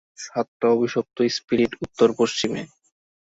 [0.23, 2.61] সাতটা অভিশপ্ত স্পিরিট উত্তর পশ্চিমে।